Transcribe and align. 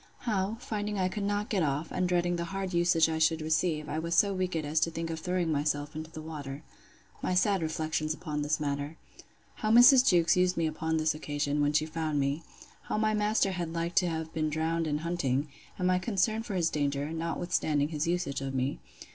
How, 0.21 0.57
finding 0.59 0.97
I 0.97 1.09
could 1.09 1.21
not 1.21 1.47
get 1.51 1.61
off, 1.61 1.91
and 1.91 2.09
dreading 2.09 2.35
the 2.35 2.45
hard 2.45 2.73
usage 2.73 3.07
I 3.07 3.19
should 3.19 3.39
receive, 3.39 3.87
I 3.87 3.99
was 3.99 4.15
so 4.15 4.33
wicked 4.33 4.65
as 4.65 4.79
to 4.79 4.89
think 4.89 5.11
of 5.11 5.19
throwing 5.19 5.51
myself 5.51 5.95
into 5.95 6.09
the 6.09 6.23
water. 6.23 6.63
My 7.21 7.35
sad 7.35 7.61
reflections 7.61 8.11
upon 8.11 8.41
this 8.41 8.59
matter. 8.59 8.97
How 9.57 9.69
Mrs. 9.69 10.03
Jewkes 10.09 10.35
used 10.35 10.57
me 10.57 10.65
upon 10.65 10.97
this 10.97 11.13
occasion, 11.13 11.61
when 11.61 11.73
she 11.73 11.85
found 11.85 12.19
me. 12.19 12.41
How 12.85 12.97
my 12.97 13.13
master 13.13 13.51
had 13.51 13.73
like 13.73 13.93
to 13.97 14.07
have 14.09 14.33
been 14.33 14.49
drowned 14.49 14.87
in 14.87 14.97
hunting; 14.97 15.49
and 15.77 15.87
my 15.87 15.99
concern 15.99 16.41
for 16.41 16.55
his 16.55 16.71
danger, 16.71 17.11
notwithstanding 17.11 17.89
his 17.89 18.07
usage 18.07 18.41
of 18.41 18.55
me. 18.55 18.79